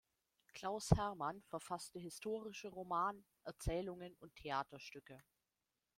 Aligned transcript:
Klaus 0.55 0.89
Herrmann 0.89 1.43
verfasste 1.43 1.99
historische 1.99 2.69
Roman, 2.69 3.23
Erzählungen 3.43 4.15
und 4.19 4.35
Theaterstücke. 4.35 5.21